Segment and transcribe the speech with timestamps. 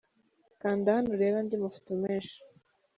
[0.61, 2.37] Kanda hano urebe andi mafoto menshi.